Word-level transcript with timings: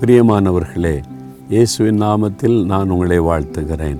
பிரியமானவர்களே 0.00 1.02
இயேசுவின் 1.48 2.02
நாமத்தில் 2.02 2.64
நான் 2.64 2.90
உங்களை 2.90 3.20
வாழ்த்துகிறேன். 3.20 3.96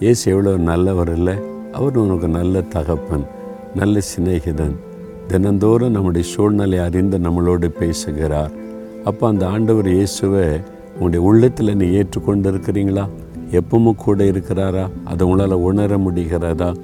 இயேசு 0.00 0.30
எவ்வளோ 0.30 0.56
நல்லவர் 0.56 1.16
இல்லை 1.16 1.34
அவர் 1.72 1.96
உனக்கு 1.96 2.28
நல்ல 2.28 2.62
தகப்பன் 2.62 3.26
நல்ல 3.74 4.00
சிநேகிதன். 4.10 4.76
தினந்தோறும் 5.26 5.90
நம்முடைய 5.90 6.28
சூழ்நிலை 6.28 6.78
அறிந்து 6.78 7.18
நம்மளோடு 7.18 7.68
பேசுகிறார். 7.68 8.50
அப்போ 9.04 9.28
அந்த 9.28 9.46
ஆண்டவர் 9.46 9.88
இயேசுவை 9.88 10.60
உங்களுடைய 10.92 11.26
உள்ளத்தில் 11.26 11.76
நீ 11.76 11.88
ஏற்றுக்கொண்டு 11.90 12.52
இருக்கிறீங்களா 12.52 13.08
எப்பவும் 13.52 13.96
கூட 13.96 14.24
இருக்கிறாரா? 14.24 14.90
அதை 15.04 15.26
உங்களால் 15.26 15.58
உணர 15.58 15.96
முடிகிறதா? 15.96 16.76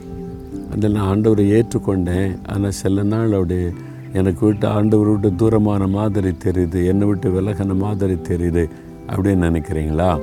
அதில் 0.73 0.93
நான் 0.93 1.17
ஆண்டவரை 1.17 1.63
ஏற்றுக்கொண்டேன். 1.63 2.39
ஆனால் 2.47 2.71
சில 2.71 3.03
நாள் 3.03 3.27
அவருடைய 3.27 3.71
எனக்கு 4.13 4.47
விட்டு 4.47 4.67
ஆண்டவர் 4.67 5.07
விட்டு 5.07 5.35
தூரமான 5.35 5.87
மாதிரி 5.87 6.29
தெரியுது 6.29 6.87
என்னை 6.87 7.07
விட்டு 7.07 7.41
விலகின 7.41 7.77
மாதிரி 7.77 8.15
தெரியுது 8.15 8.65
அப்படின்னு 9.13 9.47
நினைக்கிறீங்களா? 9.49 10.21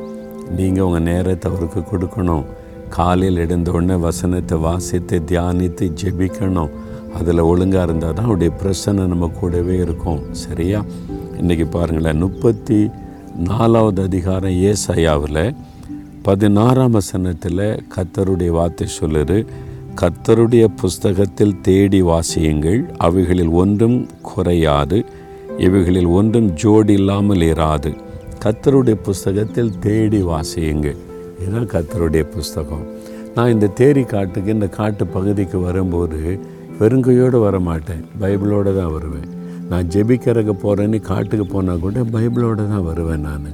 நீங்கள் 0.56 0.84
உங்கள் 0.84 1.02
நேரத்தை 1.02 1.52
அவருக்கு 1.52 1.82
கொடுக்கணும். 1.92 2.46
காலையில் 2.90 3.38
எழுந்த 3.38 3.72
உடனே 3.72 3.96
வசனத்தை 3.96 4.58
வாசித்து 4.58 5.22
தியானித்து 5.28 5.86
ஜெபிக்கணும். 6.02 6.70
அதில் 7.14 7.40
ஒழுங்காக 7.40 7.84
இருந்தால் 7.84 8.14
தான் 8.14 8.26
அவருடைய 8.26 8.54
பிரச்சனை 8.54 9.06
நம்ம 9.06 9.32
கூடவே 9.40 9.76
இருக்கும். 9.78 10.22
சரியா? 10.32 10.84
இன்றைக்கி 11.42 11.72
பாருங்களேன் 11.72 12.18
முப்பத்தி 12.18 12.90
நாலாவது 13.36 14.02
அதிகாரம் 14.04 14.56
ஏசையாவில் 14.72 15.56
பதினாறாம் 16.24 16.92
வசனத்தில் 16.92 17.84
கத்தருடைய 17.96 18.48
வார்த்தை 18.48 18.88
சொல்லுது. 19.02 19.46
கர்த்தருடைய 20.00 20.68
புஸ்தகத்தில் 20.82 21.62
தேடி 21.62 22.02
வாசியுங்கள். 22.02 22.90
அவைகளில் 22.98 23.48
ஒன்றும் 23.48 24.10
குறையாது. 24.22 25.06
இவைகளில் 25.58 26.06
ஒன்றும் 26.06 26.50
ஜோடி 26.54 26.94
இல்லாமல் 26.94 27.38
இராது. 27.38 27.92
கர்த்தருடைய 28.44 28.94
புஸ்தகத்தில் 28.94 29.80
தேடி 29.80 30.22
வாசியுங்கள். 30.22 30.96
இதுதான் 31.40 31.68
கர்த்தருடைய 31.74 32.24
புஸ்தகம். 32.24 32.86
நான் 33.36 33.50
இந்த 33.50 33.72
தேரி 33.80 34.06
காட்டுக்கு 34.06 34.52
இந்த 34.52 34.68
காட்டு 34.68 35.08
பகுதிக்கு 35.08 35.60
வரும்போது 35.60 36.40
வெறுங்கையோடு 36.80 37.40
வர 37.40 37.60
மாட்டேன் 37.60 38.06
பைபிளோடு 38.22 38.78
தான் 38.80 38.94
வருவேன். 38.94 39.28
நான் 39.70 39.86
ஜெபிக்கிறதுக்கு 39.86 40.56
போகிறேன்னு 40.64 41.02
காட்டுக்கு 41.02 41.46
போனால் 41.46 41.80
கூட 41.80 42.00
பைபிளோடு 42.00 42.70
தான் 42.74 42.84
வருவேன் 42.84 43.20
நான். 43.20 43.52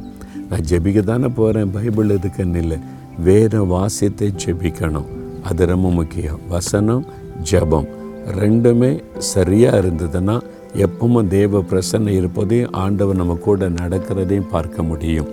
நான் 0.50 0.70
ஜெபிக்க 0.70 1.00
தானே 1.00 1.28
போகிறேன் 1.28 1.72
பைபிள் 1.72 2.16
எதுக்குன்னு 2.20 2.56
இல்லை. 2.56 2.78
வேறு 3.20 3.66
வாசியத்தை 3.66 4.34
ஜெபிக்கணும். 4.46 5.10
அது 5.44 5.66
ரொம்ப 5.66 5.92
முக்கியம். 5.92 6.40
வசனம் 6.50 7.06
ஜெபம். 7.52 7.88
ரெண்டுமே 8.40 9.04
சரியாக 9.18 9.80
இருந்ததுன்னா 9.80 10.42
எப்பவும் 10.76 11.28
தேவ 11.28 11.62
பிரசன்னை 11.62 12.08
இருப்பதையும் 12.08 12.72
ஆண்டவர் 12.72 13.16
நம்ம 13.16 13.34
கூட 13.36 13.70
நடக்கிறதையும் 13.70 14.50
பார்க்க 14.50 14.84
முடியும். 14.84 15.28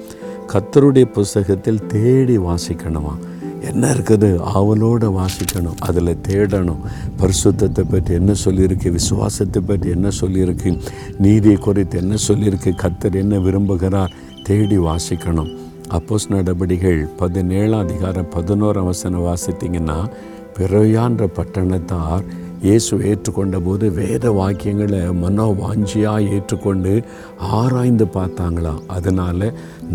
கத்தருடைய 0.53 1.05
புஸ்தகத்தில் 1.05 1.87
தேடி 1.87 2.39
வாசிக்கணுமா? 2.39 3.15
என்ன 3.61 3.93
இருக்குது? 3.93 4.39
ஆவலோடு 4.39 5.09
வாசிக்கணும். 5.21 5.77
அதில் 5.79 6.19
தேடணும். 6.29 6.83
பரிசுத்தத்தை 7.19 7.85
பற்றி 7.91 8.15
என்ன 8.15 8.33
சொல்லியிருக்கு? 8.45 8.91
விசுவாசத்தை 8.91 9.63
பற்றி 9.63 9.91
என்ன 9.91 10.09
சொல்லியிருக்கு? 10.21 10.79
நீதியை 11.19 11.57
குறித்து 11.57 11.99
என்ன 11.99 12.15
சொல்லியிருக்கு? 12.29 12.73
கத்தர் 12.83 13.15
என்ன 13.15 13.37
விரும்புகிறார்? 13.37 14.13
தேடி 14.43 14.79
வாசிக்கணும். 14.79 15.57
அப்போஸ் 15.91 16.29
நடபடிகள் 16.29 17.07
பதினேழாம் 17.17 17.81
அதிகாரம் 17.81 18.29
பதினோராம் 18.35 18.85
வசனம் 18.85 19.27
வாசித்தீங்கன்னா 19.27 19.99
பிறையான்ற 20.57 21.27
பட்டணத்தார் 21.37 22.25
இயேசு 22.63 22.97
ஏற்றுக்கொண்ட 23.05 23.61
போது 23.61 23.91
வேத 23.91 24.31
வாக்கியங்களை 24.31 25.13
மனோ 25.15 25.55
வாஞ்சியாக 25.61 26.29
ஏற்றுக்கொண்டு 26.29 26.93
ஆராய்ந்து 27.53 28.07
பார்த்தாங்களாம் 28.15 28.83
அதனால் 28.87 29.47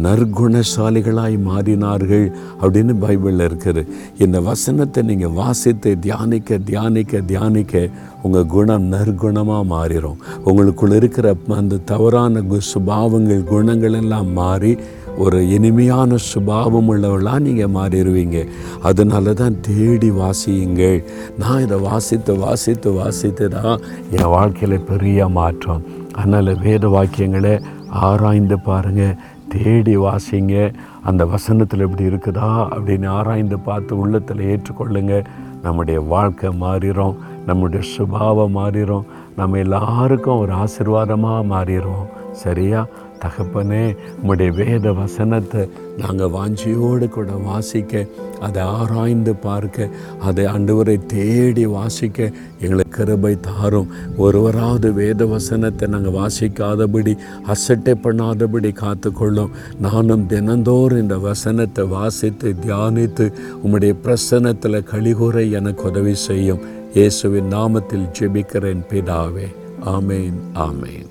நற்குணசாலிகளாய் 0.01 1.37
மாறினார்கள் 1.41 2.25
அப்படின்னு 2.61 2.93
பைபிளில் 3.01 3.39
இருக்குது. 3.41 3.81
இந்த 4.17 4.41
வசனத்தை 4.41 5.03
நீங்கள் 5.03 5.31
வாசித்து 5.33 5.99
தியானிக்க 5.99 6.57
தியானிக்க 6.63 7.21
தியானிக்க 7.21 7.75
உங்கள் 8.23 8.45
குணம் 8.45 8.91
நற்குணமாக 8.91 9.63
மாறிடும் 9.69 10.19
உங்களுக்குள் 10.43 10.91
இருக்கிற 10.91 11.27
அந்த 11.55 11.77
தவறான 11.85 12.41
கு- 12.41 12.61
சுபாவங்கள் 12.73 13.43
குணங்கள் 13.43 13.93
எல்லாம் 13.93 14.31
மாறி 14.31 14.73
ஒரு 15.17 15.49
இனிமையான 15.49 16.15
சுபாவம் 16.15 16.87
உள்ளவளாக 16.87 17.39
நீங்கள் 17.39 17.73
மாறிடுவீங்க. 17.77 18.47
அதனால 18.81 19.33
தான் 19.33 19.59
தேடி 19.61 20.09
வாசியுங்கள். 20.11 21.03
நான் 21.37 21.61
இதை 21.61 21.77
வாசித்து 21.79 22.37
வாசித்து 22.37 22.91
வாசித்து 22.93 23.49
தான் 23.49 23.79
என் 24.11 24.33
வாழ்க்கையில் 24.35 24.87
பெரிய 24.91 25.27
மாற்றம். 25.27 25.83
அதனால் 26.13 26.59
வேத 26.65 26.87
வாக்கியங்களை 26.87 27.61
ஆராய்ந்து 27.89 28.59
பாருங்கள் 28.59 29.17
தேடி 29.47 29.97
வாசிங்க. 29.97 30.73
அந்த 31.03 31.25
வசனத்தில் 31.25 31.79
எப்படி 31.79 32.03
இருக்குதா 32.03 32.51
அப்படின்னு 32.73 33.07
ஆராய்ந்து 33.07 33.59
பார்த்து 33.59 33.97
உள்ளத்தில் 33.97 34.45
ஏற்றுக்கொள்ளுங்க. 34.51 35.25
நம்முடைய 35.61 35.99
வாழ்க்கை 36.01 36.49
மாறிடும் 36.49 37.15
நம்முடைய 37.45 37.85
சுபாவம் 37.85 38.55
மாறிடும் 38.57 39.05
நம்ம 39.35 39.57
எல்லாருக்கும் 39.57 40.37
ஒரு 40.37 40.53
ஆசீர்வாதமாக 40.53 41.47
மாறிடும் 41.53 42.05
சரியா? 42.43 42.87
தகப்பனே 43.21 43.83
உம்முடைய 44.21 44.49
வேத 44.55 44.91
வசனத்தை 44.93 45.61
நாங்கள் 45.97 46.33
வாஞ்சியோடு 46.35 47.07
கூட 47.09 47.31
வாசிக்க 47.31 48.05
அதை 48.39 48.61
ஆராய்ந்து 48.61 49.35
பார்க்க 49.35 49.87
அதை 50.21 50.45
ஆண்டவரை 50.45 51.05
தேடி 51.05 51.65
வாசிக்க 51.65 52.31
எங்களுக்கு 52.59 52.97
கிருபை 52.97 53.39
தாரும். 53.39 53.89
ஒருவராவது 54.17 54.93
வேத 54.93 55.25
வசனத்தை 55.25 55.87
நாங்கள் 55.87 56.17
வாசிக்காதபடி 56.19 57.17
அசட்டை 57.45 57.95
பண்ணாதபடி 58.03 58.71
காத்துக்கொள்ளும். 58.73 59.55
நானும் 59.79 60.25
தினந்தோறும் 60.25 61.01
இந்த 61.01 61.17
வசனத்தை 61.17 61.85
வாசித்து 61.87 62.55
தியானித்து 62.65 63.27
உம்முடைய 63.65 63.95
பிரசனத்தில் 64.03 64.87
கழிகுறை 64.91 65.51
எனக்கு 65.51 65.83
உதவி 65.83 66.15
செய்யும். 66.15 66.63
இயேசுவின் 66.93 67.51
நாமத்தில் 67.51 68.09
ஜெபிக்கிறேன் 68.19 68.85
பிதாவே. 68.89 69.47
ஆமேன் 69.85 70.39
ஆமேன். 70.53 71.09